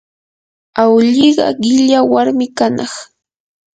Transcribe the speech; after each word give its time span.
awlliqa 0.81 1.47
qilla 1.61 1.99
warmi 2.11 2.45
kanaq. 2.57 2.93